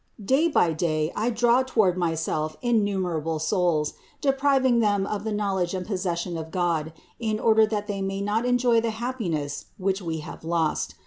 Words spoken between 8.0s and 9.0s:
may not enjoy the